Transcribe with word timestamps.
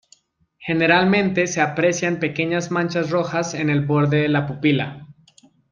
Generalmente 0.57 1.45
se 1.45 1.61
aprecian 1.61 2.17
pequeñas 2.19 2.71
manchas 2.71 3.11
rojas 3.11 3.53
en 3.53 3.69
el 3.69 3.85
borde 3.85 4.21
de 4.23 4.29
la 4.29 4.47
pupila. 4.47 5.07